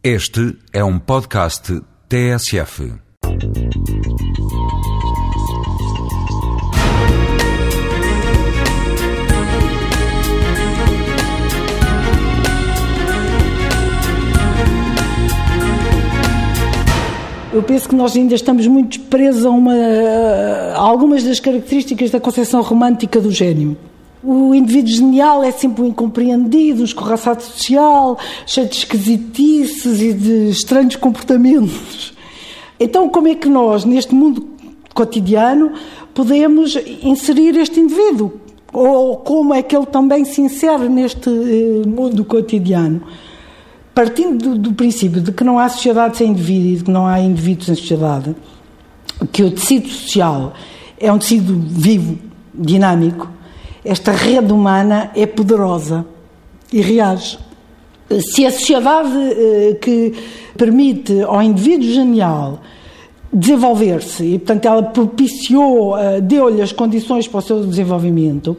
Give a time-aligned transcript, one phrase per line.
[0.00, 2.92] Este é um podcast TSF.
[17.52, 22.20] Eu penso que nós ainda estamos muito presos a, uma, a algumas das características da
[22.20, 23.76] concepção romântica do gênio.
[24.30, 30.50] O indivíduo genial é sempre um incompreendido, um escorraçado social, cheio de esquisitices e de
[30.50, 32.12] estranhos comportamentos.
[32.78, 34.46] Então, como é que nós, neste mundo
[34.92, 35.72] cotidiano,
[36.12, 38.34] podemos inserir este indivíduo?
[38.70, 43.00] Ou como é que ele também se insere neste eh, mundo cotidiano?
[43.94, 47.06] Partindo do, do princípio de que não há sociedade sem indivíduo e de que não
[47.06, 48.36] há indivíduos sem sociedade,
[49.32, 50.52] que o tecido social
[51.00, 52.18] é um tecido vivo,
[52.54, 53.37] dinâmico,
[53.88, 56.04] esta rede humana é poderosa
[56.70, 57.38] e reage.
[58.34, 60.12] Se a sociedade eh, que
[60.58, 62.60] permite ao indivíduo genial
[63.32, 68.58] desenvolver-se e, portanto, ela propiciou, eh, deu-lhe as condições para o seu desenvolvimento,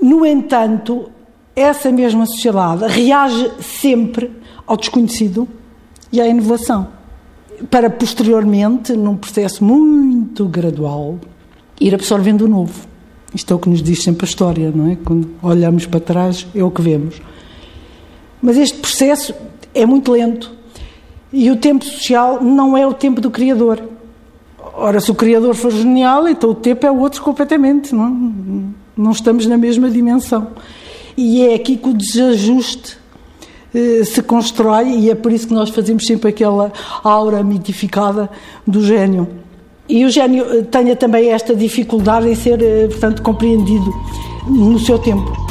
[0.00, 1.10] no entanto,
[1.54, 4.30] essa mesma sociedade reage sempre
[4.66, 5.46] ao desconhecido
[6.10, 6.88] e à inovação,
[7.70, 11.18] para posteriormente, num processo muito gradual,
[11.78, 12.97] ir absorvendo o novo.
[13.34, 14.96] Isto é o que nos diz sempre a história, não é?
[15.04, 17.20] Quando olhamos para trás, é o que vemos.
[18.40, 19.34] Mas este processo
[19.74, 20.52] é muito lento.
[21.32, 23.82] E o tempo social não é o tempo do Criador.
[24.74, 28.12] Ora, se o Criador for genial, então o tempo é o outro completamente, não é?
[28.96, 30.48] Não estamos na mesma dimensão.
[31.16, 32.96] E é aqui que o desajuste
[33.74, 38.30] eh, se constrói, e é por isso que nós fazemos sempre aquela aura mitificada
[38.66, 39.28] do gênio.
[39.88, 42.58] E o gênio tenha também esta dificuldade em ser,
[42.90, 43.90] portanto, compreendido
[44.46, 45.47] no seu tempo.